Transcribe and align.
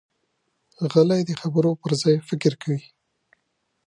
غلی، 0.91 1.21
د 1.25 1.31
خبرو 1.41 1.71
پر 1.81 1.91
ځای 2.01 2.15
فکر 2.29 2.53
کوي. 2.61 2.81